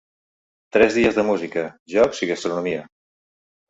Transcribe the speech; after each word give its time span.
Tres 0.77 0.97
dies 1.01 1.21
de 1.21 1.27
música, 1.29 1.69
jocs 1.97 2.25
i 2.29 2.35
gastronomia. 2.35 2.85